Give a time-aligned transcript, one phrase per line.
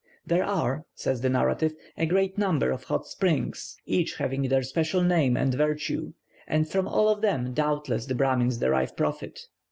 [0.25, 5.03] "There are," says the narrative, "a great number of hot springs, each having their special
[5.03, 6.13] name and virtue,
[6.47, 9.41] and from all of them doubtless the Brahmins derive profit.